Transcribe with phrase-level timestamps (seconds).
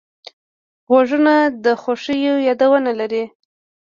[0.87, 3.23] غوږونه د خوښیو یادونه لري